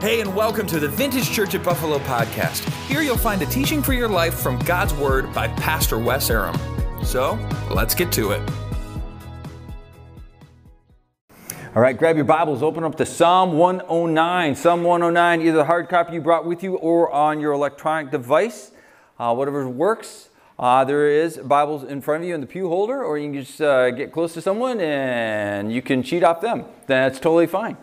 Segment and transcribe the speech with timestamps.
[0.00, 2.60] Hey, and welcome to the Vintage Church at Buffalo podcast.
[2.86, 6.56] Here you'll find a teaching for your life from God's Word by Pastor Wes Aram.
[7.02, 7.34] So,
[7.72, 8.50] let's get to it.
[11.74, 14.54] All right, grab your Bibles, open up to Psalm 109.
[14.54, 18.70] Psalm 109, either the hard copy you brought with you or on your electronic device,
[19.18, 20.28] uh, whatever works.
[20.60, 23.42] Uh, there is Bibles in front of you in the pew holder, or you can
[23.42, 26.66] just uh, get close to someone and you can cheat off them.
[26.86, 27.76] That's totally fine.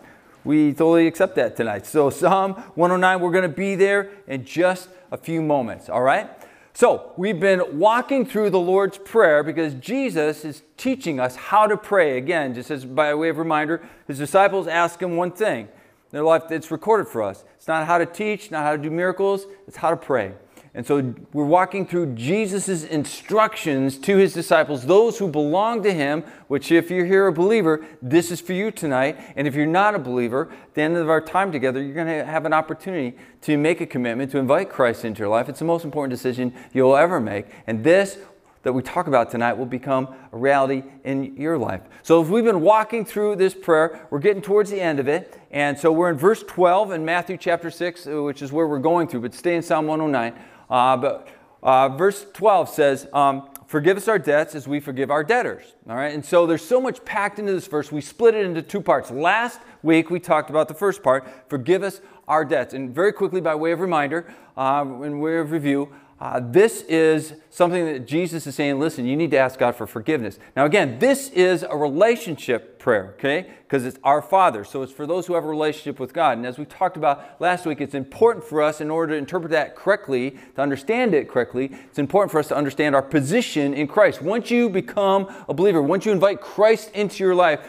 [0.46, 1.86] We totally accept that tonight.
[1.86, 6.30] So, Psalm 109, we're going to be there in just a few moments, all right?
[6.72, 11.76] So, we've been walking through the Lord's Prayer because Jesus is teaching us how to
[11.76, 12.16] pray.
[12.16, 15.66] Again, just as by way of reminder, his disciples ask him one thing.
[16.12, 17.42] Their life, it's recorded for us.
[17.56, 20.32] It's not how to teach, not how to do miracles, it's how to pray.
[20.76, 26.22] And so we're walking through Jesus' instructions to his disciples, those who belong to him,
[26.48, 29.18] which, if you're here a believer, this is for you tonight.
[29.36, 32.08] And if you're not a believer, at the end of our time together, you're going
[32.08, 35.48] to have an opportunity to make a commitment to invite Christ into your life.
[35.48, 37.46] It's the most important decision you'll ever make.
[37.66, 38.18] And this
[38.62, 41.82] that we talk about tonight will become a reality in your life.
[42.02, 45.40] So, if we've been walking through this prayer, we're getting towards the end of it.
[45.52, 48.80] And so, we're in verse 12 in Matthew chapter 6, uh, which is where we're
[48.80, 50.34] going through, but stay in Psalm 109.
[50.70, 51.28] Uh, but
[51.62, 55.74] uh, verse 12 says, um, Forgive us our debts as we forgive our debtors.
[55.88, 57.90] All right, and so there's so much packed into this verse.
[57.90, 59.10] We split it into two parts.
[59.10, 62.74] Last week we talked about the first part, forgive us our debts.
[62.74, 67.34] And very quickly, by way of reminder, uh, in way of review, uh, this is
[67.50, 70.38] something that Jesus is saying, listen, you need to ask God for forgiveness.
[70.56, 73.50] Now, again, this is a relationship prayer, okay?
[73.64, 74.64] Because it's our Father.
[74.64, 76.38] So it's for those who have a relationship with God.
[76.38, 79.50] And as we talked about last week, it's important for us, in order to interpret
[79.50, 83.86] that correctly, to understand it correctly, it's important for us to understand our position in
[83.86, 84.22] Christ.
[84.22, 87.60] Once you become a believer, once you invite Christ into your life,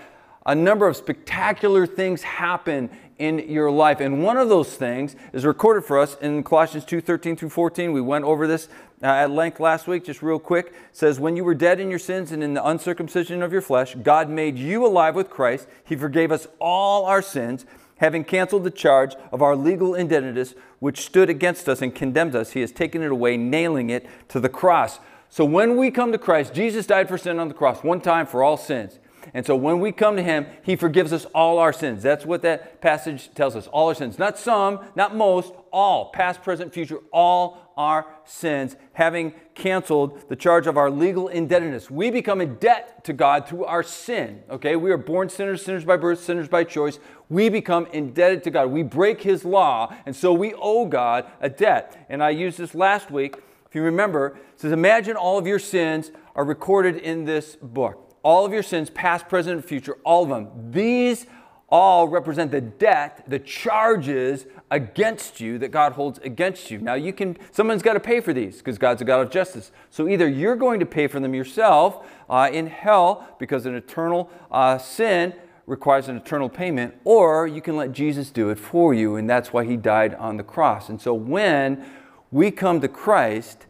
[0.45, 3.99] a number of spectacular things happen in your life.
[3.99, 7.91] And one of those things is recorded for us in Colossians 2 13 through 14.
[7.91, 8.67] We went over this
[9.01, 10.67] uh, at length last week, just real quick.
[10.67, 13.61] It says, When you were dead in your sins and in the uncircumcision of your
[13.61, 15.67] flesh, God made you alive with Christ.
[15.83, 17.65] He forgave us all our sins,
[17.97, 22.51] having canceled the charge of our legal indebtedness, which stood against us and condemned us.
[22.51, 24.99] He has taken it away, nailing it to the cross.
[25.29, 28.25] So when we come to Christ, Jesus died for sin on the cross, one time
[28.25, 28.99] for all sins.
[29.33, 32.03] And so when we come to Him, He forgives us all our sins.
[32.03, 33.67] That's what that passage tells us.
[33.67, 34.17] All our sins.
[34.17, 36.09] Not some, not most, all.
[36.11, 41.91] Past, present, future, all our sins, having canceled the charge of our legal indebtedness.
[41.91, 44.41] We become in debt to God through our sin.
[44.49, 44.75] Okay?
[44.75, 46.99] We are born sinners, sinners by birth, sinners by choice.
[47.29, 48.71] We become indebted to God.
[48.71, 52.05] We break His law, and so we owe God a debt.
[52.09, 53.35] And I used this last week.
[53.67, 58.06] If you remember, it says, Imagine all of your sins are recorded in this book
[58.27, 60.49] all of your sins, past, present, future, all of them.
[60.71, 61.27] These
[61.69, 66.79] all represent the debt, the charges against you that God holds against you.
[66.79, 69.71] Now, you can, someone's got to pay for these because God's a God of justice.
[69.89, 74.29] So either you're going to pay for them yourself uh, in hell because an eternal
[74.51, 75.33] uh, sin
[75.65, 79.53] requires an eternal payment, or you can let Jesus do it for you, and that's
[79.53, 80.89] why he died on the cross.
[80.89, 81.89] And so when
[82.29, 83.67] we come to Christ,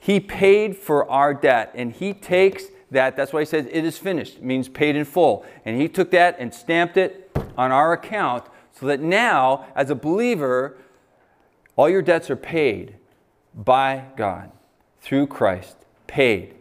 [0.00, 3.16] he paid for our debt, and he takes that.
[3.16, 4.36] That's why he says it is finished.
[4.36, 5.44] It means paid in full.
[5.64, 9.94] And he took that and stamped it on our account so that now, as a
[9.94, 10.76] believer,
[11.76, 12.96] all your debts are paid
[13.54, 14.50] by God
[15.00, 15.76] through Christ.
[16.06, 16.54] Paid.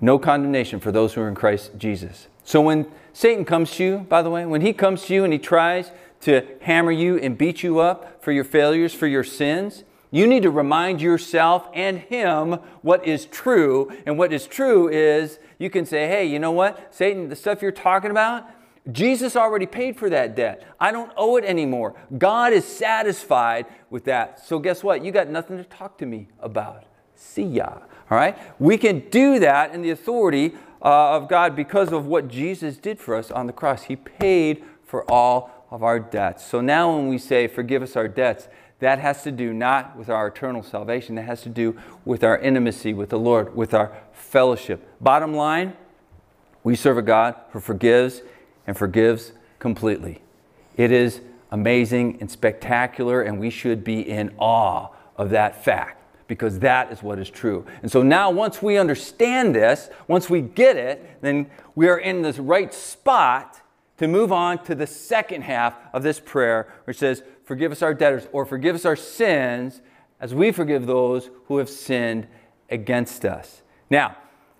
[0.00, 2.28] No condemnation for those who are in Christ Jesus.
[2.44, 5.32] So when Satan comes to you, by the way, when he comes to you and
[5.32, 9.84] he tries to hammer you and beat you up for your failures, for your sins,
[10.10, 12.52] you need to remind yourself and him
[12.82, 13.92] what is true.
[14.06, 16.94] And what is true is you can say, hey, you know what?
[16.94, 18.48] Satan, the stuff you're talking about,
[18.90, 20.62] Jesus already paid for that debt.
[20.80, 21.94] I don't owe it anymore.
[22.16, 24.44] God is satisfied with that.
[24.46, 25.04] So guess what?
[25.04, 26.84] You got nothing to talk to me about.
[27.14, 27.68] See ya.
[28.10, 28.38] All right?
[28.58, 32.98] We can do that in the authority uh, of God because of what Jesus did
[32.98, 33.82] for us on the cross.
[33.82, 36.46] He paid for all of our debts.
[36.46, 38.48] So now when we say, forgive us our debts,
[38.80, 42.38] that has to do not with our eternal salvation, that has to do with our
[42.38, 44.86] intimacy with the Lord, with our fellowship.
[45.00, 45.76] Bottom line,
[46.62, 48.22] we serve a God who forgives
[48.66, 50.20] and forgives completely.
[50.76, 51.20] It is
[51.50, 55.96] amazing and spectacular, and we should be in awe of that fact
[56.28, 57.64] because that is what is true.
[57.82, 62.22] And so now, once we understand this, once we get it, then we are in
[62.22, 63.62] this right spot
[63.96, 67.94] to move on to the second half of this prayer, which says, Forgive us our
[67.94, 69.80] debtors, or forgive us our sins
[70.20, 72.28] as we forgive those who have sinned
[72.68, 73.62] against us.
[73.88, 74.18] Now,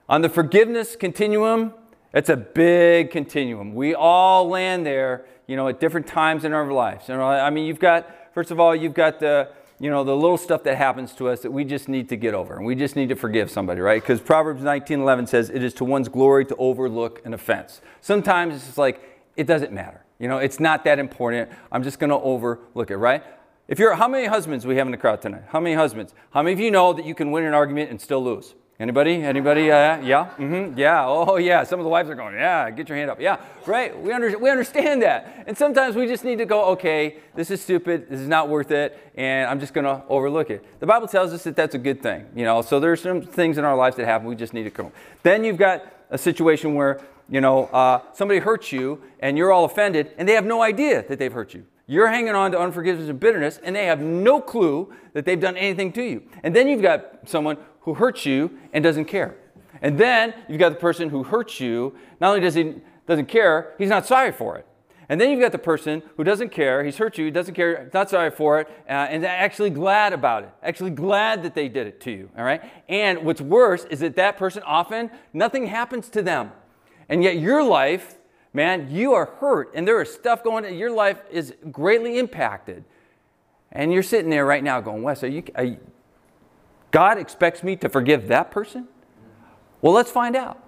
[0.08, 1.75] on the forgiveness continuum,
[2.12, 3.75] It's a big continuum.
[3.75, 7.08] We all land there, you know, at different times in our lives.
[7.08, 10.38] Know, I mean, you've got, first of all, you've got the, you know, the little
[10.38, 12.56] stuff that happens to us that we just need to get over.
[12.56, 14.00] And we just need to forgive somebody, right?
[14.00, 17.82] Because Proverbs 19:11 says, it is to one's glory to overlook an offense.
[18.00, 19.02] Sometimes it's just like,
[19.37, 20.02] it doesn't matter.
[20.19, 21.50] You know, it's not that important.
[21.70, 23.23] I'm just going to overlook it, right?
[23.69, 25.43] If you're, how many husbands we have in the crowd tonight?
[25.49, 26.15] How many husbands?
[26.31, 28.55] How many of you know that you can win an argument and still lose?
[28.81, 29.23] Anybody?
[29.23, 29.73] Anybody?
[29.73, 30.31] Uh, yeah?
[30.38, 30.79] Mm-hmm.
[30.79, 31.05] Yeah.
[31.05, 31.65] Oh, yeah.
[31.65, 33.20] Some of the wives are going, yeah, get your hand up.
[33.20, 33.97] Yeah, right.
[34.00, 35.44] We, under, we understand that.
[35.49, 38.09] And sometimes we just need to go, okay, this is stupid.
[38.09, 38.97] This is not worth it.
[39.17, 40.64] And I'm just going to overlook it.
[40.79, 42.26] The Bible tells us that that's a good thing.
[42.37, 44.29] You know, so there's some things in our lives that happen.
[44.29, 44.93] We just need to come.
[45.25, 49.64] Then you've got a situation where, you know, uh, somebody hurts you and you're all
[49.64, 51.64] offended and they have no idea that they've hurt you.
[51.90, 55.56] You're hanging on to unforgiveness and bitterness, and they have no clue that they've done
[55.56, 56.22] anything to you.
[56.42, 59.36] And then you've got someone who hurts you and doesn't care.
[59.80, 62.75] And then you've got the person who hurts you, not only does he
[63.06, 64.66] doesn't care, he's not sorry for it.
[65.08, 67.90] And then you've got the person who doesn't care, he's hurt you, he doesn't care,
[67.94, 71.86] not sorry for it, uh, and actually glad about it, actually glad that they did
[71.86, 72.62] it to you, all right?
[72.90, 76.52] And what's worse is that that person often, nothing happens to them.
[77.08, 78.19] And yet your life
[78.52, 80.75] man, you are hurt and there is stuff going on.
[80.76, 82.84] Your life is greatly impacted.
[83.70, 85.78] And you're sitting there right now going, Wes, are you, are you,
[86.90, 88.88] God expects me to forgive that person?
[89.82, 90.62] Well, let's find out.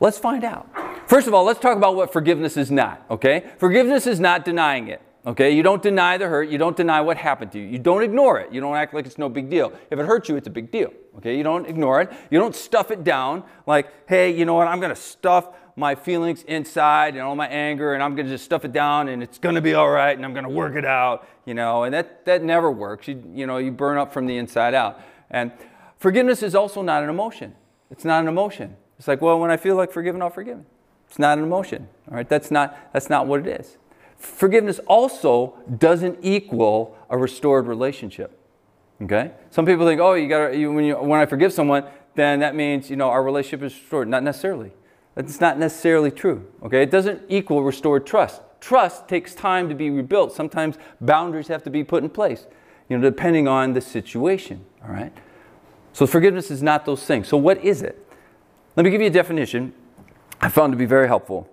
[0.00, 0.68] Let's find out.
[1.08, 3.50] First of all, let's talk about what forgiveness is not, okay?
[3.58, 5.00] Forgiveness is not denying it.
[5.24, 7.66] Okay, you don't deny the hurt, you don't deny what happened to you.
[7.66, 8.52] You don't ignore it.
[8.52, 9.72] You don't act like it's no big deal.
[9.88, 10.92] If it hurts you, it's a big deal.
[11.18, 12.12] Okay, you don't ignore it.
[12.28, 16.42] You don't stuff it down like, hey, you know what, I'm gonna stuff my feelings
[16.42, 19.38] inside and all my anger and I'm going to just stuff it down and it's
[19.38, 21.94] going to be all right and I'm going to work it out, you know, and
[21.94, 23.08] that, that never works.
[23.08, 25.00] You, you know, you burn up from the inside out.
[25.30, 25.50] And
[25.98, 27.54] forgiveness is also not an emotion.
[27.90, 28.76] It's not an emotion.
[28.98, 30.60] It's like, well, when I feel like forgiving, I'll forgive.
[31.08, 31.88] It's not an emotion.
[32.10, 33.76] All right, that's not, that's not what it is.
[34.16, 38.38] Forgiveness also doesn't equal a restored relationship.
[39.02, 39.32] Okay?
[39.50, 41.84] Some people think, oh, you got you, when, you, when I forgive someone,
[42.14, 44.08] then that means you know our relationship is restored.
[44.08, 44.70] Not necessarily.
[45.14, 46.46] That's not necessarily true.
[46.62, 48.42] Okay, it doesn't equal restored trust.
[48.60, 50.32] Trust takes time to be rebuilt.
[50.32, 52.46] Sometimes boundaries have to be put in place,
[52.88, 54.64] you know, depending on the situation.
[54.84, 55.12] All right.
[55.92, 57.28] So forgiveness is not those things.
[57.28, 57.98] So what is it?
[58.76, 59.74] Let me give you a definition.
[60.40, 61.48] I found to be very helpful.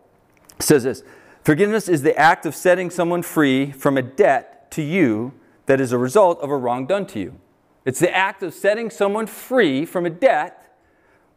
[0.57, 1.03] It says this:
[1.43, 5.33] Forgiveness is the act of setting someone free from a debt to you
[5.65, 7.39] that is a result of a wrong done to you.
[7.85, 10.77] It's the act of setting someone free from a debt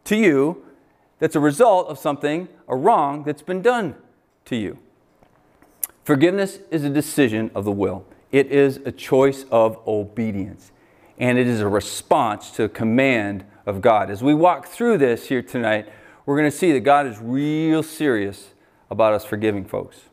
[0.05, 0.63] to you
[1.23, 3.95] that's a result of something, a wrong that's been done
[4.43, 4.77] to you.
[6.03, 10.73] Forgiveness is a decision of the will, it is a choice of obedience,
[11.17, 14.09] and it is a response to a command of God.
[14.09, 15.87] As we walk through this here tonight,
[16.25, 18.49] we're going to see that God is real serious
[18.91, 20.09] about us forgiving folks.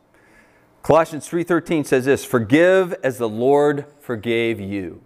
[0.81, 5.01] Colossians 3:13 says this, "Forgive as the Lord forgave you."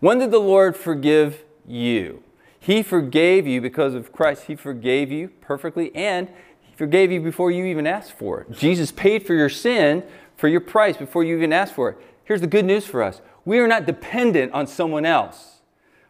[0.00, 2.24] When did the Lord forgive you?
[2.60, 4.44] He forgave you because of Christ.
[4.44, 6.28] He forgave you perfectly and
[6.60, 8.52] He forgave you before you even asked for it.
[8.52, 10.04] Jesus paid for your sin,
[10.36, 11.98] for your price, before you even asked for it.
[12.22, 15.62] Here's the good news for us we are not dependent on someone else,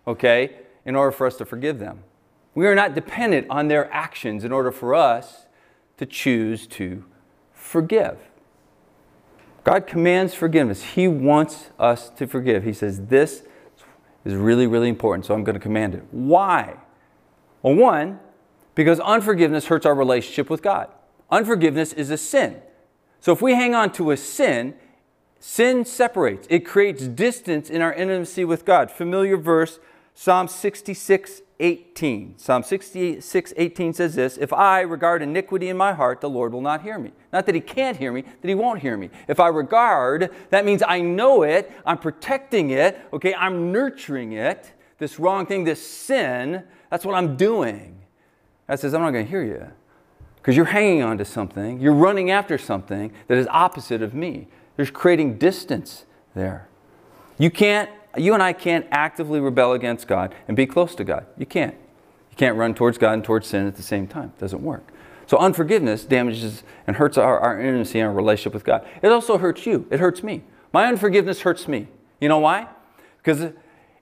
[0.07, 2.03] okay, in order for us to forgive them.
[2.55, 5.47] We are not dependent on their actions in order for us
[5.99, 7.05] to choose to
[7.53, 8.19] forgive.
[9.63, 10.83] God commands forgiveness.
[10.83, 12.65] He wants us to forgive.
[12.65, 13.45] He says, This
[14.25, 16.05] is really, really important, so I'm going to command it.
[16.11, 16.77] Why?
[17.63, 18.21] Well, one,
[18.75, 20.89] because unforgiveness hurts our relationship with God.
[21.31, 22.61] Unforgiveness is a sin.
[23.21, 24.75] So if we hang on to a sin,
[25.39, 28.91] sin separates, it creates distance in our intimacy with God.
[28.91, 29.79] Familiar verse,
[30.15, 32.39] Psalm 66 18.
[32.39, 36.61] Psalm 66 18 says this If I regard iniquity in my heart, the Lord will
[36.61, 37.13] not hear me.
[37.33, 39.11] Not that He can't hear me, that He won't hear me.
[39.29, 44.73] If I regard, that means I know it, I'm protecting it, okay, I'm nurturing it.
[44.99, 48.01] This wrong thing, this sin, that's what I'm doing.
[48.67, 49.67] That says, I'm not going to hear you.
[50.37, 54.49] Because you're hanging on to something, you're running after something that is opposite of me.
[54.77, 56.69] There's creating distance there.
[57.39, 61.27] You can't you and I can't actively rebel against God and be close to God.
[61.37, 61.75] You can't.
[62.31, 64.33] You can't run towards God and towards sin at the same time.
[64.37, 64.93] It doesn't work.
[65.27, 68.85] So unforgiveness damages and hurts our, our intimacy and our relationship with God.
[69.01, 69.87] It also hurts you.
[69.91, 70.43] It hurts me.
[70.73, 71.89] My unforgiveness hurts me.
[72.21, 72.69] You know why?
[73.19, 73.53] Because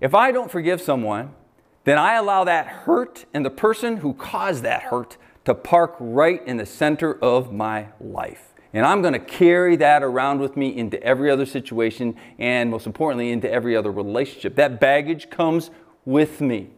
[0.00, 1.34] if I don't forgive someone,
[1.84, 6.46] then I allow that hurt and the person who caused that hurt to park right
[6.46, 8.47] in the center of my life.
[8.72, 12.86] And I'm going to carry that around with me into every other situation and, most
[12.86, 14.56] importantly, into every other relationship.
[14.56, 15.70] That baggage comes
[16.04, 16.70] with me.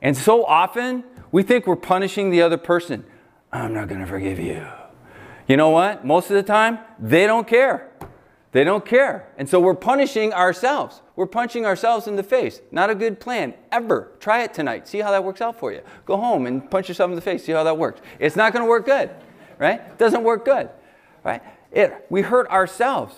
[0.00, 3.04] And so often, we think we're punishing the other person.
[3.52, 4.66] I'm not going to forgive you.
[5.46, 6.04] You know what?
[6.06, 7.90] Most of the time, they don't care.
[8.52, 9.28] They don't care.
[9.36, 11.02] And so we're punishing ourselves.
[11.16, 12.60] We're punching ourselves in the face.
[12.70, 14.12] Not a good plan, ever.
[14.20, 14.86] Try it tonight.
[14.86, 15.80] See how that works out for you.
[16.06, 17.44] Go home and punch yourself in the face.
[17.44, 18.00] See how that works.
[18.18, 19.10] It's not going to work good,
[19.58, 19.80] right?
[19.80, 20.70] It doesn't work good,
[21.24, 21.42] right?
[21.72, 23.14] It, we hurt ourselves.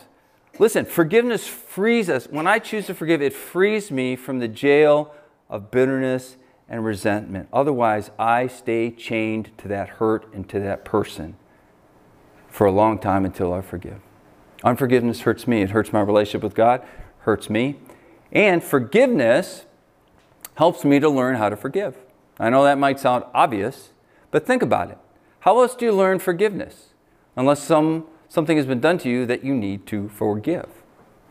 [0.58, 2.26] Listen, forgiveness frees us.
[2.26, 5.12] When I choose to forgive, it frees me from the jail
[5.50, 6.36] of bitterness
[6.68, 7.48] and resentment.
[7.52, 11.36] Otherwise, I stay chained to that hurt and to that person
[12.48, 14.00] for a long time until I forgive.
[14.64, 15.60] Unforgiveness hurts me.
[15.60, 16.82] It hurts my relationship with God,
[17.20, 17.76] hurts me.
[18.32, 19.66] And forgiveness
[20.54, 21.96] helps me to learn how to forgive.
[22.40, 23.90] I know that might sound obvious,
[24.30, 24.98] but think about it.
[25.40, 26.88] How else do you learn forgiveness?
[27.36, 30.68] Unless some, something has been done to you that you need to forgive,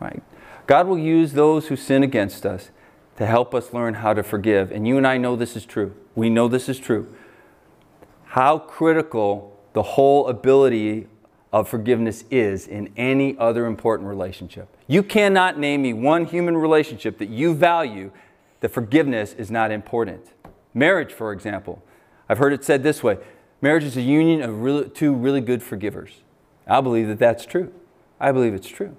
[0.00, 0.22] right?
[0.66, 2.70] God will use those who sin against us
[3.16, 4.70] to help us learn how to forgive.
[4.70, 5.94] And you and I know this is true.
[6.14, 7.14] We know this is true.
[8.24, 11.06] How critical the whole ability
[11.52, 14.68] of forgiveness is in any other important relationship.
[14.86, 18.10] You cannot name me one human relationship that you value
[18.60, 20.32] that forgiveness is not important.
[20.74, 21.82] Marriage, for example.
[22.28, 23.18] I've heard it said this way
[23.60, 26.20] marriage is a union of really, two really good forgivers.
[26.66, 27.72] I believe that that's true.
[28.18, 28.96] I believe it's true.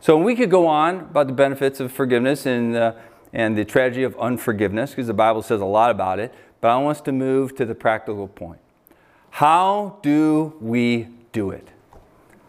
[0.00, 2.92] So we could go on about the benefits of forgiveness and, uh,
[3.32, 6.76] and the tragedy of unforgiveness because the Bible says a lot about it, but I
[6.78, 8.60] want us to move to the practical point.
[9.30, 11.68] How do we do it?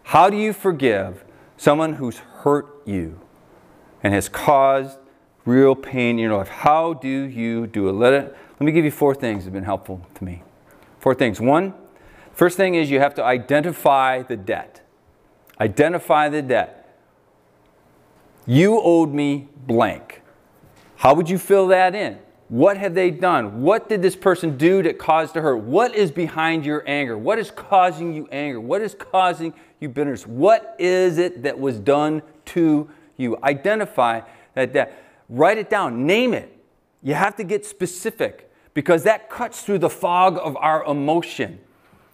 [0.04, 1.24] How do you forgive
[1.56, 3.20] someone who's hurt you
[4.02, 4.98] and has caused
[5.44, 6.48] real pain in your life?
[6.48, 7.92] How do you do it?
[7.92, 10.42] Let, it, let me give you four things that have been helpful to me.
[11.00, 11.40] Four things.
[11.40, 11.74] One,
[12.32, 14.82] first thing is you have to identify the debt.
[15.58, 16.98] Identify the debt.
[18.46, 20.22] You owed me blank.
[20.96, 22.18] How would you fill that in?
[22.48, 23.62] What have they done?
[23.62, 25.58] What did this person do that caused the hurt?
[25.58, 27.16] What is behind your anger?
[27.16, 28.60] What is causing you anger?
[28.60, 30.26] What is causing you bitterness?
[30.26, 33.38] What is it that was done to you?
[33.42, 34.20] Identify
[34.54, 35.02] that debt.
[35.30, 36.04] Write it down.
[36.04, 36.54] Name it.
[37.02, 41.58] You have to get specific because that cuts through the fog of our emotion.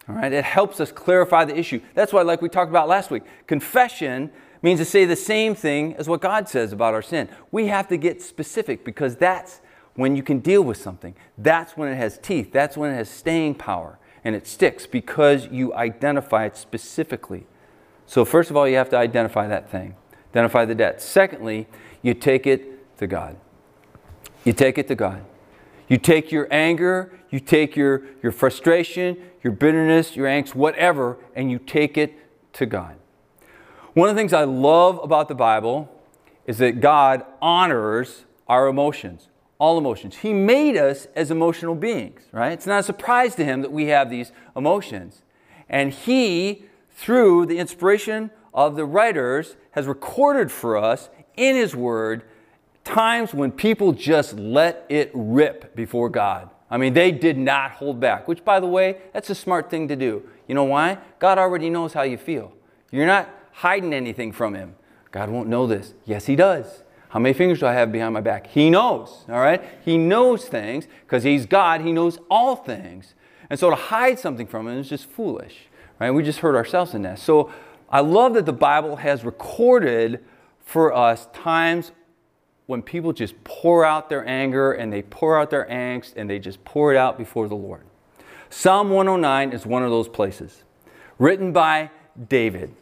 [0.09, 1.81] All right, it helps us clarify the issue.
[1.93, 5.95] That's why, like we talked about last week, confession means to say the same thing
[5.95, 7.29] as what God says about our sin.
[7.51, 9.59] We have to get specific because that's
[9.95, 11.13] when you can deal with something.
[11.37, 12.51] That's when it has teeth.
[12.53, 17.45] That's when it has staying power and it sticks because you identify it specifically.
[18.05, 19.95] So, first of all, you have to identify that thing,
[20.31, 21.01] identify the debt.
[21.01, 21.67] Secondly,
[22.01, 23.35] you take it to God.
[24.45, 25.23] You take it to God.
[25.87, 31.49] You take your anger, you take your, your frustration, your bitterness, your angst, whatever, and
[31.49, 32.13] you take it
[32.53, 32.95] to God.
[33.93, 35.89] One of the things I love about the Bible
[36.45, 39.29] is that God honors our emotions
[39.59, 40.17] all emotions.
[40.17, 42.51] He made us as emotional beings, right?
[42.51, 45.23] It's not a surprise to him that we have these emotions.
[45.67, 52.23] And he, through the inspiration of the writers, has recorded for us in his word
[52.87, 56.49] times when people just let it rip before God.
[56.69, 59.87] I mean, they did not hold back, which, by the way, that's a smart thing
[59.89, 60.23] to do.
[60.47, 60.97] You know why?
[61.19, 62.53] God already knows how you feel.
[62.91, 64.75] You're not hiding anything from him.
[65.11, 65.93] God won't know this.
[66.05, 66.83] Yes, he does.
[67.09, 68.47] How many fingers do I have behind my back?
[68.47, 69.63] He knows, all right?
[69.83, 71.81] He knows things because He's God.
[71.81, 73.13] He knows all things.
[73.49, 75.67] And so to hide something from Him is just foolish,
[75.99, 76.11] right?
[76.11, 77.19] We just hurt ourselves in that.
[77.19, 77.51] So
[77.89, 80.23] I love that the Bible has recorded
[80.59, 81.91] for us times
[82.67, 86.37] when people just pour out their anger and they pour out their angst and they
[86.37, 87.83] just pour it out before the Lord.
[88.49, 90.63] Psalm 109 is one of those places,
[91.17, 91.89] written by
[92.29, 92.73] David.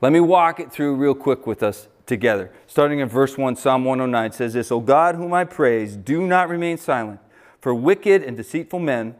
[0.00, 2.52] Let me walk it through real quick with us together.
[2.66, 6.48] Starting in verse 1, Psalm 109 says this O God, whom I praise, do not
[6.48, 7.20] remain silent,
[7.60, 9.14] for wicked and deceitful men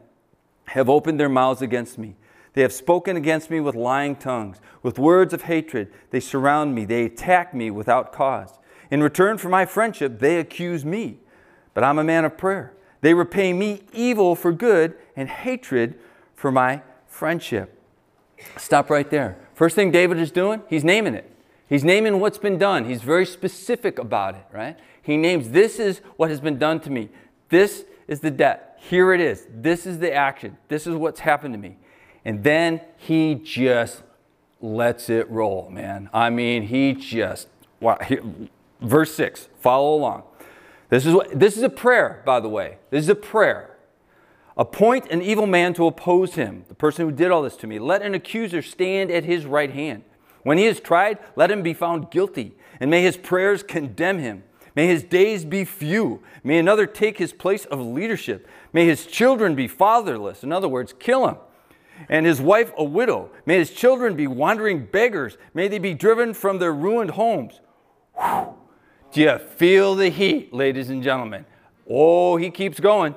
[0.67, 2.15] have opened their mouths against me.
[2.53, 4.57] They have spoken against me with lying tongues.
[4.83, 6.85] With words of hatred, they surround me.
[6.85, 8.59] They attack me without cause.
[8.93, 11.17] In return for my friendship, they accuse me.
[11.73, 12.73] But I'm a man of prayer.
[13.01, 15.95] They repay me evil for good and hatred
[16.35, 17.81] for my friendship.
[18.55, 19.35] Stop right there.
[19.55, 21.27] First thing David is doing, he's naming it.
[21.67, 22.85] He's naming what's been done.
[22.85, 24.77] He's very specific about it, right?
[25.01, 27.09] He names this is what has been done to me.
[27.49, 28.77] This is the debt.
[28.79, 29.47] Here it is.
[29.49, 30.55] This is the action.
[30.67, 31.77] This is what's happened to me.
[32.23, 34.03] And then he just
[34.61, 36.11] lets it roll, man.
[36.13, 37.47] I mean, he just
[37.79, 37.97] wow.
[38.07, 38.19] He,
[38.83, 39.49] verse 6.
[39.59, 40.23] Follow along.
[40.89, 42.77] This is what this is a prayer, by the way.
[42.91, 43.75] This is a prayer.
[44.55, 47.79] Appoint an evil man to oppose him, the person who did all this to me.
[47.79, 50.03] Let an accuser stand at his right hand.
[50.43, 54.43] When he is tried, let him be found guilty, and may his prayers condemn him.
[54.75, 56.21] May his days be few.
[56.43, 58.47] May another take his place of leadership.
[58.71, 60.43] May his children be fatherless.
[60.43, 61.37] In other words, kill him.
[62.09, 63.29] and his wife a widow.
[63.45, 65.37] May his children be wandering beggars.
[65.53, 67.61] May they be driven from their ruined homes.
[68.15, 68.55] Whew.
[69.13, 71.45] Do you feel the heat, ladies and gentlemen?
[71.87, 73.13] Oh, he keeps going.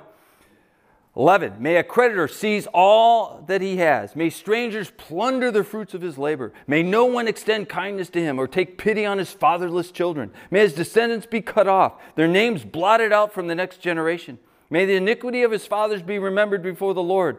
[1.16, 1.54] 11.
[1.58, 4.14] May a creditor seize all that he has.
[4.14, 6.52] May strangers plunder the fruits of his labor.
[6.66, 10.30] May no one extend kindness to him or take pity on his fatherless children.
[10.50, 14.38] May his descendants be cut off, their names blotted out from the next generation.
[14.68, 17.38] May the iniquity of his fathers be remembered before the Lord.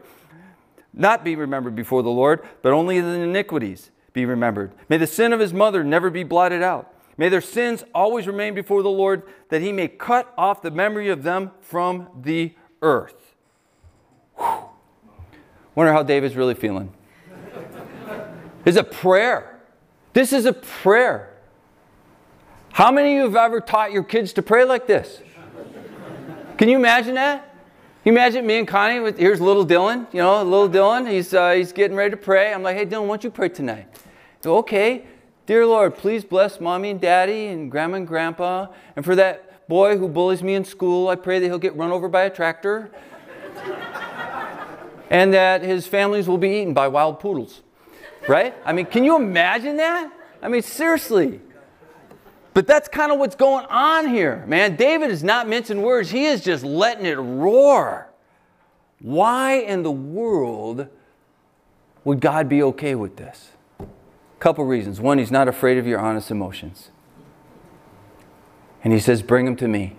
[0.92, 4.72] Not be remembered before the Lord, but only the iniquities be remembered.
[4.90, 6.92] May the sin of his mother never be blotted out.
[7.18, 11.10] May their sins always remain before the Lord, that he may cut off the memory
[11.10, 13.36] of them from the earth.
[14.38, 14.70] Whew.
[15.74, 16.94] Wonder how David's really feeling.
[18.66, 19.60] It's a prayer.
[20.14, 21.34] This is a prayer.
[22.74, 25.22] How many of you have ever taught your kids to pray like this?
[26.58, 27.56] Can you imagine that?
[28.04, 31.52] You imagine me and Connie with here's little Dylan, you know, little Dylan, he's, uh,
[31.52, 32.54] he's getting ready to pray.
[32.54, 33.88] I'm like, hey Dylan, why don't you pray tonight?
[34.42, 35.06] So, okay,
[35.48, 38.68] dear Lord, please bless mommy and daddy and grandma and grandpa.
[38.96, 41.92] And for that boy who bullies me in school, I pray that he'll get run
[41.92, 42.92] over by a tractor
[45.10, 47.62] and that his families will be eaten by wild poodles.
[48.28, 48.54] Right?
[48.66, 50.12] I mean, can you imagine that?
[50.42, 51.40] I mean, seriously.
[52.54, 54.76] But that's kind of what's going on here, man.
[54.76, 58.10] David is not mincing words, he is just letting it roar.
[59.00, 60.88] Why in the world
[62.04, 63.52] would God be okay with this?
[64.40, 65.02] Couple reasons.
[65.02, 66.92] One, he's not afraid of your honest emotions.
[68.84, 69.96] And he says, Bring them to me.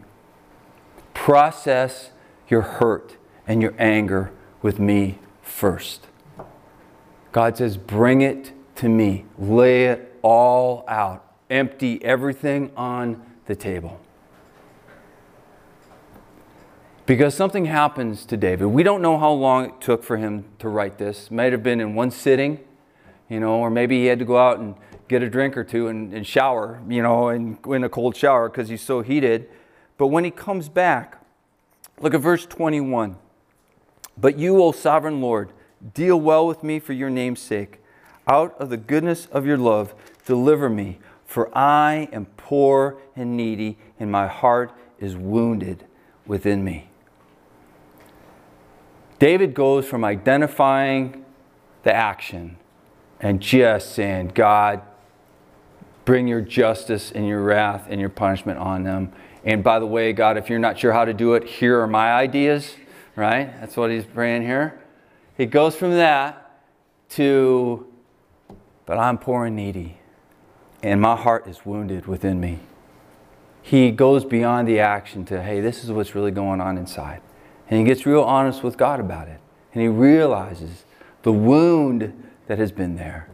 [1.12, 2.10] Process
[2.48, 3.16] your hurt
[3.46, 6.06] and your anger with me first.
[7.32, 9.24] God says, Bring it to me.
[9.38, 11.24] Lay it all out.
[11.50, 14.00] Empty everything on the table.
[17.06, 18.66] Because something happens to David.
[18.66, 21.26] We don't know how long it took for him to write this.
[21.26, 22.60] It might have been in one sitting,
[23.28, 24.74] you know, or maybe he had to go out and
[25.08, 28.48] get a drink or two and, and shower, you know, and in a cold shower
[28.48, 29.48] because he's so heated.
[29.96, 31.22] But when he comes back,
[32.00, 33.16] look at verse 21.
[34.16, 35.52] But you, O sovereign Lord,
[35.94, 37.80] deal well with me for your name's sake.
[38.26, 39.94] Out of the goodness of your love,
[40.26, 45.84] deliver me, for I am poor and needy, and my heart is wounded
[46.26, 46.90] within me.
[49.18, 51.24] David goes from identifying
[51.82, 52.56] the action
[53.20, 54.82] and just saying, God,
[56.04, 59.12] bring your justice and your wrath and your punishment on them.
[59.44, 61.86] And by the way, God, if you're not sure how to do it, here are
[61.86, 62.74] my ideas
[63.18, 63.52] right?
[63.60, 64.80] That's what he's praying here.
[65.36, 66.62] He goes from that
[67.10, 67.86] to,
[68.86, 69.98] but I'm poor and needy,
[70.84, 72.60] and my heart is wounded within me.
[73.60, 77.20] He goes beyond the action to, hey, this is what's really going on inside.
[77.68, 79.40] And he gets real honest with God about it.
[79.74, 80.84] And he realizes
[81.22, 83.28] the wound that has been there.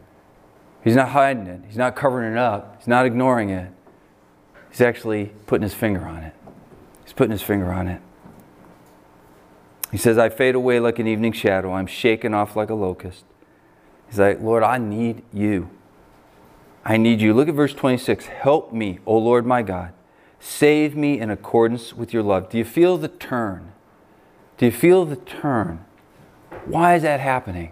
[0.83, 3.71] He's not hiding it, he's not covering it up, he's not ignoring it.
[4.69, 6.33] He's actually putting his finger on it.
[7.05, 8.01] He's putting his finger on it.
[9.89, 11.73] He says, I fade away like an evening shadow.
[11.73, 13.23] I'm shaken off like a locust.
[14.09, 15.69] He's like, Lord, I need you.
[16.83, 17.33] I need you.
[17.33, 18.25] Look at verse 26.
[18.25, 19.93] Help me, O Lord my God.
[20.41, 22.49] Save me in accordance with your love.
[22.49, 23.71] Do you feel the turn?
[24.57, 25.85] Do you feel the turn?
[26.65, 27.71] Why is that happening?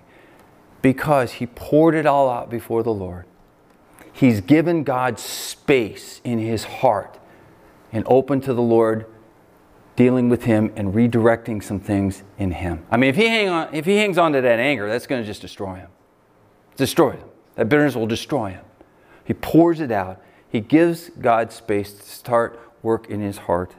[0.84, 3.26] Because he poured it all out before the Lord.
[4.12, 7.18] He's given God space in his heart
[7.92, 9.08] and open to the Lord
[9.96, 12.86] dealing with him and redirecting some things in him.
[12.92, 15.22] I mean, if he, hang on, if he hangs on to that anger, that's going
[15.22, 15.90] to just destroy him.
[16.78, 17.28] Destroy him.
[17.56, 18.66] That bitterness will destroy him.
[19.24, 20.22] He pours it out.
[20.50, 23.74] He gives God space to start work in his heart.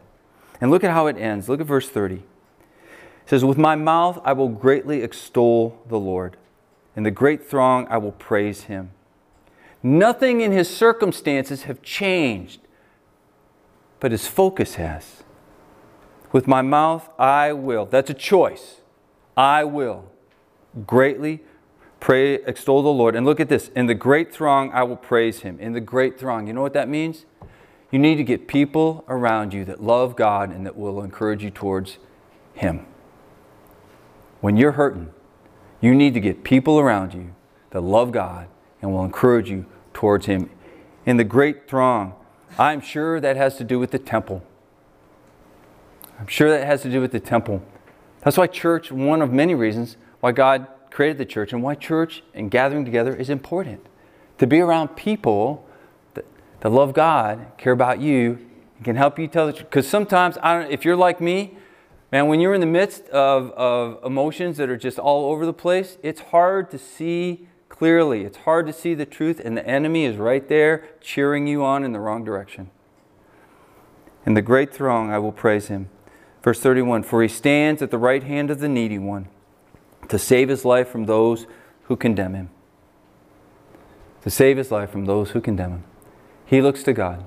[0.61, 1.49] And look at how it ends.
[1.49, 2.17] Look at verse 30.
[2.17, 2.23] It
[3.27, 6.37] says, With my mouth I will greatly extol the Lord.
[6.97, 8.91] In the great throng I will praise him.
[9.83, 12.61] Nothing in his circumstances have changed,
[14.01, 15.23] but his focus has.
[16.33, 17.87] With my mouth, I will.
[17.87, 18.81] That's a choice.
[19.37, 20.11] I will
[20.87, 21.43] greatly
[22.01, 23.15] pray, extol the Lord.
[23.15, 23.69] And look at this.
[23.77, 25.59] In the great throng, I will praise him.
[25.61, 26.47] In the great throng.
[26.47, 27.25] You know what that means?
[27.91, 31.51] You need to get people around you that love God and that will encourage you
[31.51, 31.99] towards
[32.55, 32.87] him.
[34.41, 35.13] When you're hurting,
[35.85, 37.35] you need to get people around you
[37.71, 38.49] that love God
[38.81, 40.51] and will encourage you towards him.
[41.05, 42.15] In the great throng,
[42.59, 44.43] I'm sure that has to do with the temple.
[46.19, 47.63] I'm sure that has to do with the temple.
[48.21, 52.23] That's why church, one of many reasons why God created the church and why church
[52.33, 53.85] and gathering together is important.
[54.39, 55.69] To be around people
[56.15, 56.25] that,
[56.61, 58.39] that love God, care about you,
[58.77, 59.69] and can help you tell the truth.
[59.69, 61.57] Because sometimes, I don't, if you're like me,
[62.15, 65.53] Man, when you're in the midst of, of emotions that are just all over the
[65.53, 68.23] place, it's hard to see clearly.
[68.23, 71.83] It's hard to see the truth, and the enemy is right there cheering you on
[71.83, 72.71] in the wrong direction.
[74.25, 75.89] In the great throng, I will praise him.
[76.41, 79.27] Verse 31 For he stands at the right hand of the needy one
[80.09, 81.49] to save his life from those
[81.87, 82.51] who condemn him.
[84.23, 85.85] To save his life from those who condemn him.
[86.47, 87.25] He looks to God.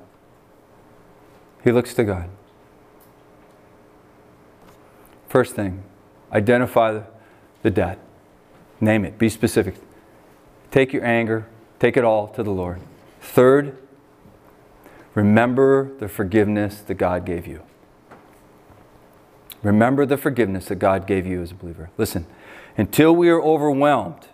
[1.61, 2.29] He looks to God.
[5.29, 5.83] First thing,
[6.31, 7.01] identify
[7.61, 7.99] the debt.
[8.79, 9.17] Name it.
[9.17, 9.75] Be specific.
[10.71, 11.47] Take your anger,
[11.79, 12.79] take it all to the Lord.
[13.19, 13.77] Third,
[15.15, 17.63] remember the forgiveness that God gave you.
[19.63, 21.89] Remember the forgiveness that God gave you as a believer.
[21.97, 22.27] Listen,
[22.77, 24.27] until we are overwhelmed,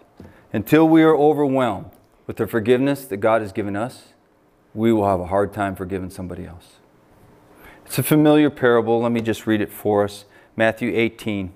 [0.52, 1.92] until we are overwhelmed
[2.28, 4.10] with the forgiveness that God has given us,
[4.74, 6.74] we will have a hard time forgiving somebody else.
[7.86, 9.02] It's a familiar parable.
[9.02, 10.26] Let me just read it for us.
[10.56, 11.52] Matthew 18,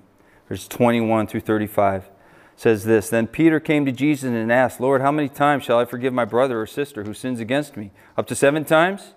[0.48, 2.10] verses 21 through 35
[2.56, 5.84] says this Then Peter came to Jesus and asked, Lord, how many times shall I
[5.84, 7.92] forgive my brother or sister who sins against me?
[8.16, 9.14] Up to seven times?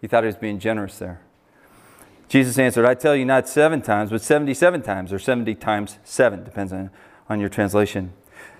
[0.00, 1.20] He thought he was being generous there.
[2.28, 6.44] Jesus answered, I tell you not seven times, but 77 times, or 70 times seven,
[6.44, 6.90] depends on,
[7.28, 8.12] on your translation.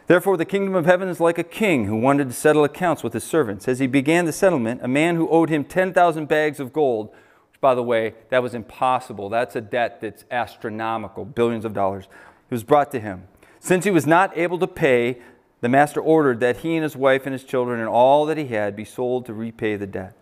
[0.07, 3.15] Therefore, the kingdom of heaven is like a king who wanted to settle accounts with
[3.15, 3.67] his servants.
[3.67, 7.11] As he began the settlement, a man who owed him 10,000 bags of gold,
[7.55, 9.29] which, by the way, that was impossible.
[9.29, 12.05] That's a debt that's astronomical, billions of dollars.
[12.05, 13.29] It was brought to him.
[13.61, 15.21] Since he was not able to pay,
[15.61, 18.49] the master ordered that he and his wife and his children and all that he
[18.49, 20.15] had be sold to repay the debt.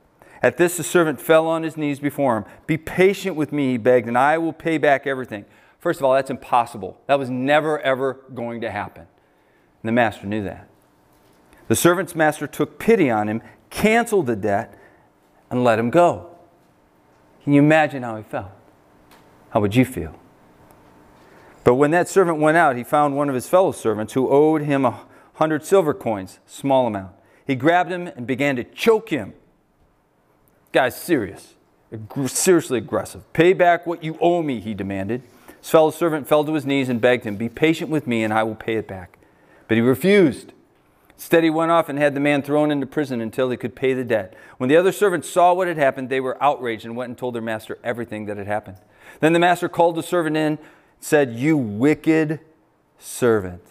[0.43, 2.45] At this, the servant fell on his knees before him.
[2.67, 5.47] Be patient with me, he begged, and I will pay back everything.
[5.79, 7.01] First of all, that's impossible.
[7.07, 9.03] That was never, ever going to happen.
[9.03, 10.69] And the master knew that.
[11.69, 13.41] The servant's master took pity on him,
[13.71, 14.79] canceled the debt,
[15.51, 16.32] and let him go.
[17.45, 18.53] Can you imagine how he felt?
[19.51, 20.19] How would you feel?
[21.65, 24.63] But when that servant went out, he found one of his fellow servants who owed
[24.63, 25.01] him a
[25.35, 27.13] hundred silver coins, small amount.
[27.47, 29.35] He grabbed him and began to choke him.
[30.73, 31.55] Guy's serious,
[32.27, 33.31] seriously aggressive.
[33.33, 35.23] Pay back what you owe me, he demanded.
[35.61, 38.33] His fellow servant fell to his knees and begged him, Be patient with me and
[38.33, 39.19] I will pay it back.
[39.69, 40.53] But he refused.
[41.17, 43.95] Instead, he went off and had the man thrown into prison until he could pay
[43.95, 44.35] the debt.
[44.59, 47.35] When the other servants saw what had happened, they were outraged and went and told
[47.35, 48.79] their master everything that had happened.
[49.21, 50.59] Then the master called the servant in,
[51.01, 52.41] said, You wicked
[52.99, 53.63] servant.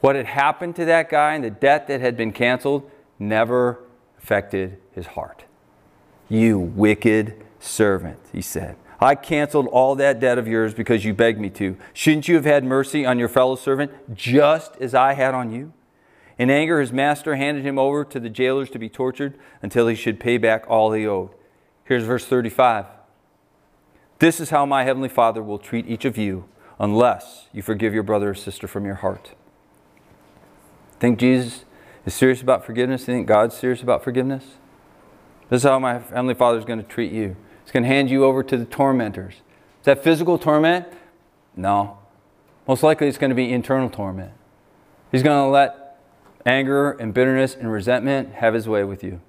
[0.00, 3.80] What had happened to that guy and the debt that had been canceled never
[4.18, 5.44] affected his heart.
[6.28, 8.76] You wicked servant, he said.
[9.00, 11.76] I canceled all that debt of yours because you begged me to.
[11.92, 15.72] Shouldn't you have had mercy on your fellow servant just as I had on you?
[16.38, 19.96] In anger, his master handed him over to the jailers to be tortured until he
[19.96, 21.30] should pay back all he owed.
[21.84, 22.86] Here's verse 35.
[24.20, 26.44] This is how my heavenly Father will treat each of you
[26.78, 29.32] unless you forgive your brother or sister from your heart.
[31.00, 31.64] Think Jesus
[32.06, 33.04] is serious about forgiveness?
[33.04, 34.44] Think God's serious about forgiveness?
[35.50, 37.36] This is how my heavenly Father is going to treat you.
[37.64, 39.34] He's going to hand you over to the tormentors.
[39.34, 40.86] Is that physical torment?
[41.56, 41.98] No.
[42.66, 44.32] Most likely it's going to be internal torment.
[45.10, 45.77] He's going to let
[46.48, 49.20] anger and bitterness and resentment have his way with you.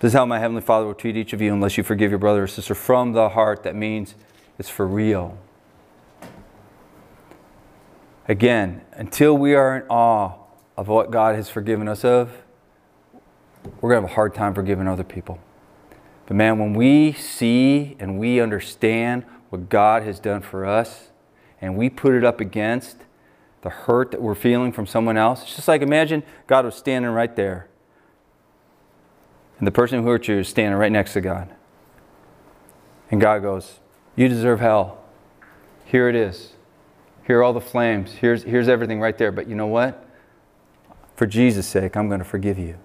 [0.00, 2.18] This is how my Heavenly Father will treat each of you unless you forgive your
[2.18, 3.62] brother or sister from the heart.
[3.62, 4.16] That means
[4.58, 5.38] it's for real.
[8.26, 10.34] Again, until we are in awe
[10.76, 12.42] of what God has forgiven us of,
[13.80, 15.38] we're going to have a hard time forgiving other people.
[16.26, 21.10] But man, when we see and we understand what God has done for us
[21.60, 22.96] and we put it up against
[23.62, 27.10] the hurt that we're feeling from someone else, it's just like imagine God was standing
[27.10, 27.68] right there.
[29.58, 31.54] And the person who hurt you is standing right next to God.
[33.10, 33.80] And God goes,
[34.16, 34.98] You deserve hell.
[35.84, 36.54] Here it is.
[37.26, 38.12] Here are all the flames.
[38.12, 39.30] Here's, here's everything right there.
[39.30, 40.06] But you know what?
[41.14, 42.78] For Jesus' sake, I'm going to forgive you.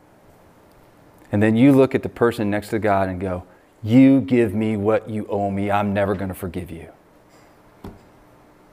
[1.31, 3.43] And then you look at the person next to God and go,
[3.81, 5.71] You give me what you owe me.
[5.71, 6.89] I'm never going to forgive you.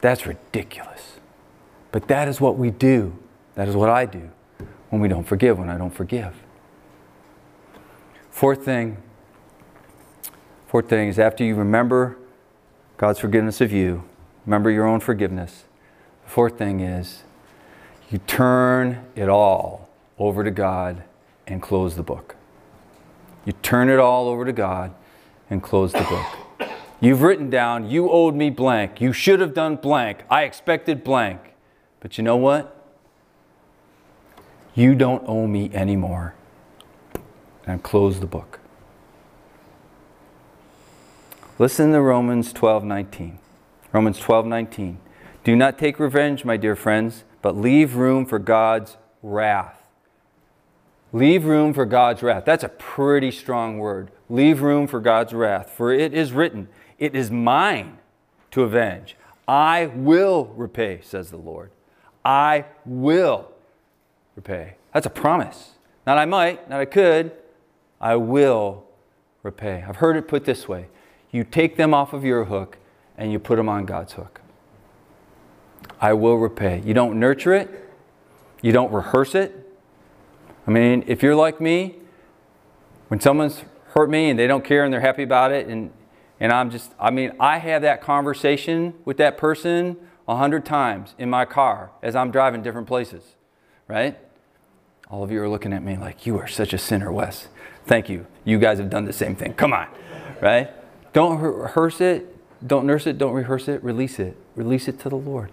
[0.01, 1.21] That's ridiculous.
[1.93, 3.17] But that is what we do.
[3.55, 4.31] That is what I do
[4.89, 6.35] when we don't forgive, when I don't forgive.
[8.31, 8.97] Fourth thing,
[10.67, 12.17] fourth thing is after you remember
[12.97, 14.05] God's forgiveness of you,
[14.47, 15.65] remember your own forgiveness.
[16.25, 17.25] The fourth thing is
[18.11, 21.05] you turn it all over to God
[21.47, 22.37] and close the book.
[23.45, 24.95] You turn it all over to God
[25.51, 26.71] and close the book.
[27.01, 29.01] You've written down, you owed me blank.
[29.01, 30.25] You should have done blank.
[30.31, 31.52] I expected blank.
[32.03, 32.77] But you know what?
[34.75, 36.35] You don't owe me anymore.
[37.65, 38.59] And close the book.
[41.61, 43.39] Listen to Romans 12:19.
[43.93, 44.99] Romans 12:19.
[45.45, 49.89] Do not take revenge, my dear friends, but leave room for God's wrath.
[51.13, 52.45] Leave room for God's wrath.
[52.45, 54.11] That's a pretty strong word.
[54.29, 55.71] Leave room for God's wrath.
[55.71, 57.99] For it is written, It is mine
[58.51, 59.17] to avenge.
[59.47, 61.71] I will repay, says the Lord.
[62.25, 63.51] I will
[64.37, 64.77] repay.
[64.93, 65.73] That's a promise.
[66.07, 67.33] Not I might, not I could.
[68.01, 68.85] I will
[69.43, 69.85] repay.
[69.87, 70.89] I've heard it put this way
[71.33, 72.77] you take them off of your hook
[73.17, 74.43] and you put them on God's hook.
[75.99, 76.83] I will repay.
[76.85, 77.91] You don't nurture it,
[78.61, 79.59] you don't rehearse it.
[80.67, 81.97] I mean, if you're like me,
[83.09, 85.91] when someone's hurt me and they don't care and they're happy about it, and,
[86.39, 89.97] and I'm just, I mean, I have that conversation with that person
[90.29, 93.35] a hundred times in my car as I'm driving different places,
[93.89, 94.19] right?
[95.11, 97.49] All of you are looking at me like, you are such a sinner, Wes.
[97.87, 98.27] Thank you.
[98.45, 99.55] You guys have done the same thing.
[99.55, 99.89] Come on,
[100.41, 100.71] right?
[101.13, 104.37] Don't rehearse it, don't nurse it, don't rehearse it, release it.
[104.55, 105.51] Release it to the Lord.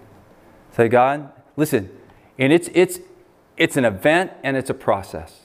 [0.75, 1.89] Say, God, listen,
[2.37, 2.99] and it's, it's,
[3.57, 5.41] it's an event and it's a process.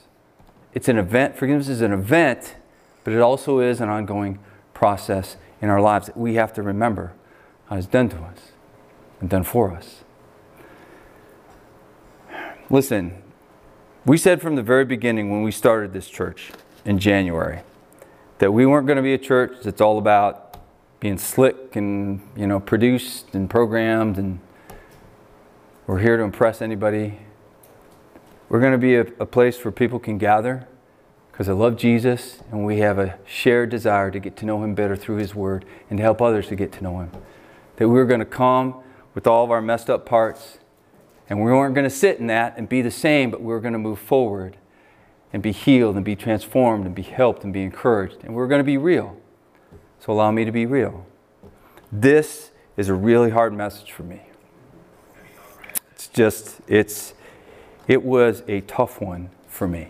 [0.73, 2.55] It's an event, forgiveness is an event,
[3.03, 4.39] but it also is an ongoing
[4.73, 7.13] process in our lives that we have to remember
[7.69, 8.51] how it's done to us
[9.29, 10.03] done for us.
[12.69, 13.21] Listen,
[14.05, 16.51] we said from the very beginning when we started this church
[16.83, 17.61] in January
[18.39, 20.57] that we weren't going to be a church that's all about
[20.99, 24.39] being slick and you know produced and programmed and
[25.87, 27.19] we're here to impress anybody.
[28.49, 30.67] We're going to be a, a place where people can gather
[31.31, 34.73] because I love Jesus and we have a shared desire to get to know him
[34.73, 37.11] better through his word and to help others to get to know him.
[37.75, 38.81] That we're going to come
[39.15, 40.59] with all of our messed up parts
[41.27, 43.59] and we weren't going to sit in that and be the same, but we were
[43.59, 44.57] going to move forward
[45.33, 48.17] and be healed and be transformed and be helped and be encouraged.
[48.23, 49.17] And we're going to be real.
[49.99, 51.05] So allow me to be real.
[51.91, 54.21] This is a really hard message for me.
[55.91, 57.13] It's just, it's,
[57.87, 59.89] it was a tough one for me.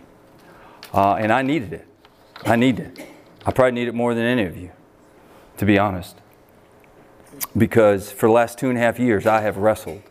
[0.94, 1.88] Uh, and I needed it.
[2.46, 3.08] I needed it.
[3.46, 4.72] I probably need it more than any of you,
[5.58, 6.16] to be honest.
[7.58, 10.02] Because for the last two and a half years, I have wrestled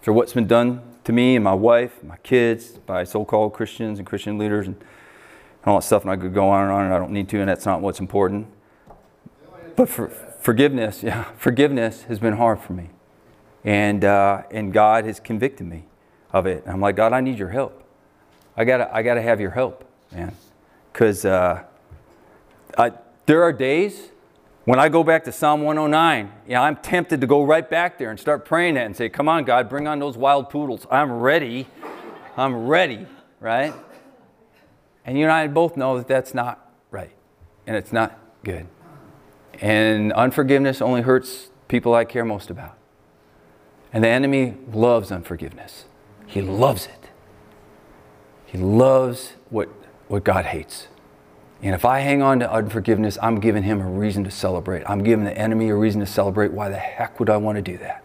[0.00, 4.06] for what's been done to me and my wife, my kids, by so-called Christians and
[4.06, 4.76] Christian leaders and,
[5.64, 6.02] all that stuff.
[6.02, 7.80] And I could go on and on, and I don't need to, and that's not
[7.80, 8.46] what's important.
[9.74, 10.08] But for,
[10.40, 12.90] forgiveness, yeah, forgiveness has been hard for me,
[13.64, 15.86] and uh, and God has convicted me
[16.32, 16.62] of it.
[16.62, 17.82] And I'm like, God, I need your help.
[18.56, 20.36] I gotta I gotta have your help, man,
[20.92, 21.64] because uh,
[23.26, 24.10] there are days
[24.66, 28.10] when I go back to Psalm 109, yeah, I'm tempted to go right back there
[28.10, 30.86] and start praying that and say, Come on, God, bring on those wild poodles.
[30.90, 31.68] I'm ready.
[32.36, 33.06] I'm ready,
[33.40, 33.72] right?
[35.04, 37.12] And you and I both know that that's not right
[37.66, 38.66] and it's not good.
[39.60, 42.76] And unforgiveness only hurts people I care most about.
[43.92, 45.84] And the enemy loves unforgiveness,
[46.26, 47.10] he loves it.
[48.46, 49.68] He loves what,
[50.08, 50.88] what God hates.
[51.62, 54.84] And if I hang on to unforgiveness, I'm giving him a reason to celebrate.
[54.86, 56.52] I'm giving the enemy a reason to celebrate.
[56.52, 58.04] Why the heck would I want to do that?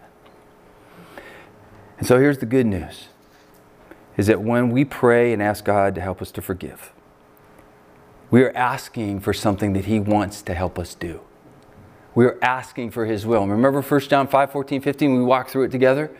[1.97, 3.09] And so here's the good news
[4.17, 6.91] is that when we pray and ask God to help us to forgive,
[8.29, 11.21] we are asking for something that he wants to help us do.
[12.15, 13.47] We are asking for his will.
[13.47, 16.11] Remember 1 John 5, 14, 15, we walked through it together?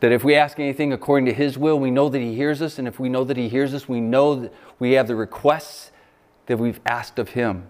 [0.00, 2.78] That if we ask anything according to his will, we know that he hears us.
[2.78, 5.91] And if we know that he hears us, we know that we have the requests
[6.52, 7.66] that we've asked of Him.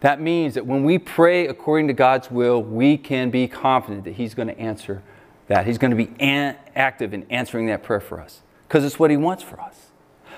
[0.00, 4.14] That means that when we pray according to God's will, we can be confident that
[4.14, 5.02] He's going to answer
[5.48, 5.66] that.
[5.66, 9.10] He's going to be an- active in answering that prayer for us because it's what
[9.10, 9.90] He wants for us.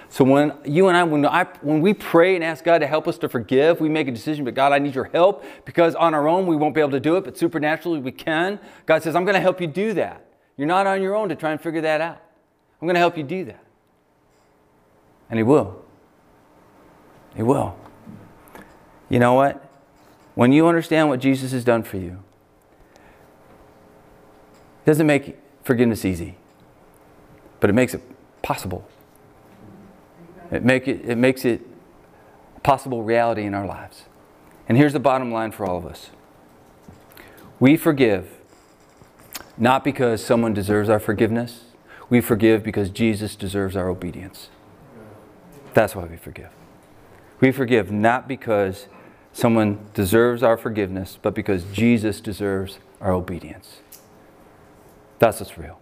[0.08, 3.06] So when you and I when, I, when we pray and ask God to help
[3.06, 6.12] us to forgive, we make a decision, but God, I need your help because on
[6.12, 8.58] our own we won't be able to do it, but supernaturally we can.
[8.86, 10.26] God says, I'm going to help you do that.
[10.56, 12.20] You're not on your own to try and figure that out.
[12.82, 13.64] I'm going to help you do that.
[15.30, 15.83] And He will.
[17.36, 17.76] He will.
[19.08, 19.68] You know what?
[20.34, 22.22] When you understand what Jesus has done for you,
[24.82, 26.36] it doesn't make forgiveness easy,
[27.60, 28.02] but it makes it
[28.42, 28.86] possible.
[30.50, 31.62] It, make it, it makes it
[32.62, 34.04] possible reality in our lives.
[34.68, 36.10] And here's the bottom line for all of us
[37.60, 38.28] we forgive
[39.56, 41.66] not because someone deserves our forgiveness,
[42.10, 44.48] we forgive because Jesus deserves our obedience.
[45.72, 46.50] That's why we forgive.
[47.44, 48.88] We forgive not because
[49.34, 53.82] someone deserves our forgiveness, but because Jesus deserves our obedience.
[55.18, 55.78] That's what's real.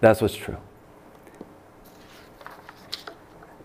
[0.00, 0.56] That's what's true.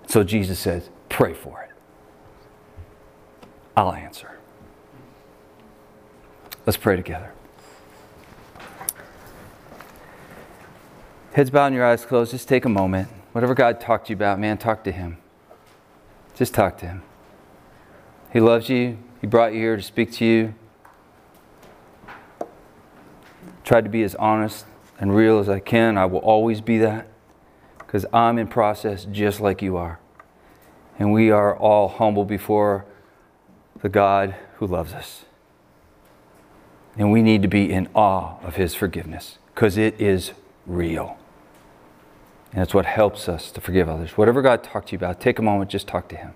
[0.06, 1.72] So Jesus says, pray for it.
[3.76, 4.38] I'll answer.
[6.68, 7.34] Let's pray together.
[11.32, 12.30] Heads bowed and your eyes closed.
[12.30, 13.08] Just take a moment.
[13.32, 15.18] Whatever God talked to you about, man, talk to Him.
[16.36, 17.04] Just talk to Him.
[18.32, 18.98] He loves you.
[19.22, 20.56] He brought you here to speak to you.
[23.64, 24.66] Tried to be as honest
[25.00, 25.98] and real as I can.
[25.98, 27.08] I will always be that
[27.78, 30.00] because I'm in process just like you are.
[30.98, 32.86] And we are all humble before
[33.82, 35.26] the God who loves us.
[36.98, 40.32] And we need to be in awe of His forgiveness because it is
[40.66, 41.18] real.
[42.54, 44.12] And it's what helps us to forgive others.
[44.12, 46.34] Whatever God talked to you about, take a moment, just talk to Him.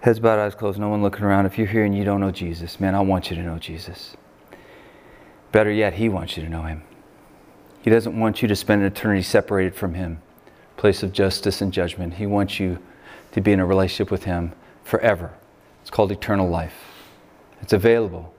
[0.00, 1.46] Heads bowed, eyes closed, no one looking around.
[1.46, 4.16] If you're here and you don't know Jesus, man, I want you to know Jesus.
[5.50, 6.84] Better yet, He wants you to know Him.
[7.82, 10.22] He doesn't want you to spend an eternity separated from Him,
[10.76, 12.14] place of justice and judgment.
[12.14, 12.78] He wants you
[13.32, 14.52] to be in a relationship with Him
[14.84, 15.32] forever.
[15.80, 16.74] It's called eternal life.
[17.60, 18.32] It's available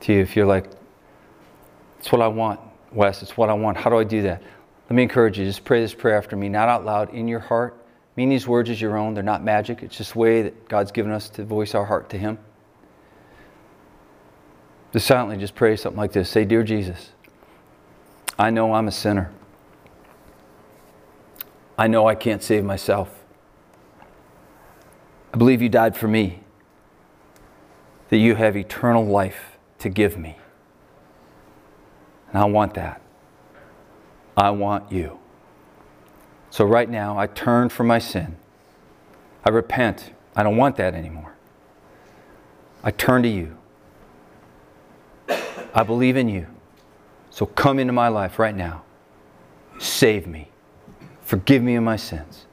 [0.00, 0.66] to you if you're like,
[1.98, 2.60] it's what I want,
[2.92, 3.22] Wes.
[3.22, 3.76] It's what I want.
[3.76, 4.42] How do I do that?
[4.88, 5.44] Let me encourage you.
[5.44, 7.80] Just pray this prayer after me, not out loud, in your heart
[8.16, 9.14] Mean these words as your own.
[9.14, 9.82] They're not magic.
[9.82, 12.38] It's just a way that God's given us to voice our heart to Him.
[14.92, 16.28] Just silently just pray something like this.
[16.28, 17.12] Say, Dear Jesus,
[18.38, 19.30] I know I'm a sinner.
[21.78, 23.19] I know I can't save myself.
[25.32, 26.40] I believe you died for me,
[28.08, 30.36] that you have eternal life to give me.
[32.28, 33.00] And I want that.
[34.36, 35.18] I want you.
[36.50, 38.36] So right now, I turn from my sin.
[39.44, 40.12] I repent.
[40.34, 41.34] I don't want that anymore.
[42.82, 43.56] I turn to you.
[45.72, 46.48] I believe in you.
[47.30, 48.82] So come into my life right now.
[49.78, 50.50] Save me.
[51.22, 52.46] Forgive me of my sins.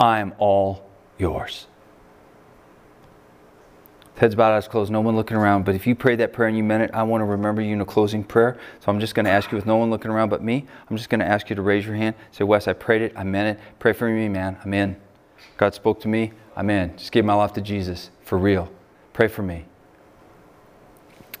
[0.00, 0.84] I am all
[1.18, 1.68] yours
[4.16, 5.64] heads bowed, eyes closed, no one looking around.
[5.64, 7.72] But if you prayed that prayer and you meant it, I want to remember you
[7.72, 8.56] in a closing prayer.
[8.80, 10.96] So I'm just going to ask you, with no one looking around but me, I'm
[10.96, 12.14] just going to ask you to raise your hand.
[12.30, 13.12] Say, Wes, I prayed it.
[13.16, 13.64] I meant it.
[13.78, 14.56] Pray for me, man.
[14.64, 14.96] I'm in.
[15.56, 16.32] God spoke to me.
[16.56, 16.96] I'm in.
[16.96, 18.70] Just give my life to Jesus for real.
[19.12, 19.64] Pray for me.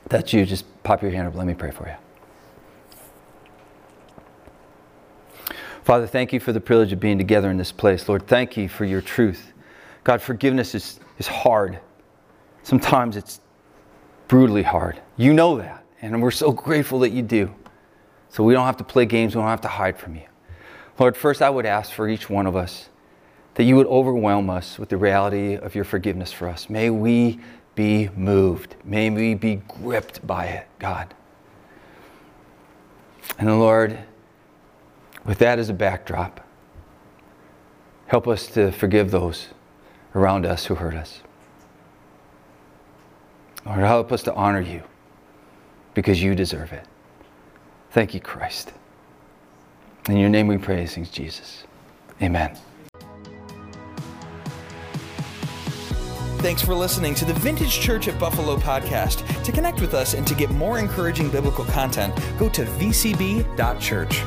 [0.08, 0.44] That's you.
[0.44, 1.34] Just pop your hand up.
[1.34, 1.94] Let me pray for you.
[5.84, 8.08] Father, thank you for the privilege of being together in this place.
[8.08, 9.52] Lord, thank you for your truth.
[10.02, 11.78] God, forgiveness is, is hard.
[12.64, 13.40] Sometimes it's
[14.26, 15.00] brutally hard.
[15.16, 15.84] You know that.
[16.02, 17.54] And we're so grateful that you do.
[18.30, 20.24] So we don't have to play games, we don't have to hide from you.
[20.98, 22.88] Lord, first I would ask for each one of us
[23.54, 26.68] that you would overwhelm us with the reality of your forgiveness for us.
[26.68, 27.38] May we
[27.74, 28.74] be moved.
[28.84, 31.14] May we be gripped by it, God.
[33.38, 33.98] And the Lord,
[35.24, 36.40] with that as a backdrop,
[38.06, 39.48] help us to forgive those
[40.14, 41.20] around us who hurt us.
[43.66, 44.82] Lord, help us to honor you
[45.94, 46.86] because you deserve it.
[47.90, 48.72] Thank you, Christ.
[50.08, 51.64] In your name we pray, things, Jesus.
[52.20, 52.56] Amen.
[56.38, 59.42] Thanks for listening to the Vintage Church at Buffalo podcast.
[59.44, 64.20] To connect with us and to get more encouraging biblical content, go to vcb.church.